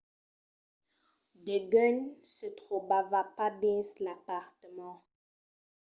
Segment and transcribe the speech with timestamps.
[1.45, 1.97] degun
[2.33, 4.97] se trobava pas dins l'apartament